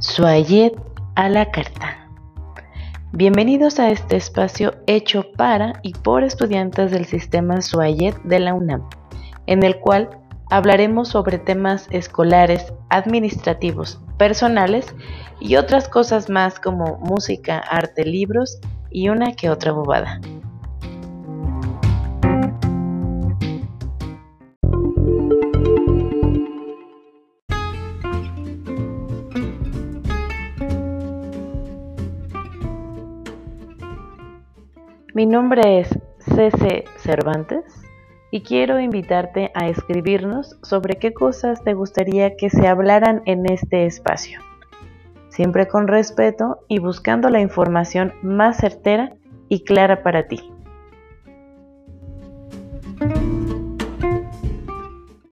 [0.00, 0.80] Suayet
[1.16, 2.08] a la carta.
[3.10, 8.88] Bienvenidos a este espacio hecho para y por estudiantes del sistema Suayet de la UNAM,
[9.46, 10.08] en el cual
[10.50, 14.94] hablaremos sobre temas escolares, administrativos, personales
[15.40, 18.60] y otras cosas más como música, arte, libros
[18.92, 20.20] y una que otra bobada.
[35.18, 37.64] Mi nombre es CC Cervantes
[38.30, 43.84] y quiero invitarte a escribirnos sobre qué cosas te gustaría que se hablaran en este
[43.84, 44.38] espacio,
[45.28, 49.12] siempre con respeto y buscando la información más certera
[49.48, 50.52] y clara para ti.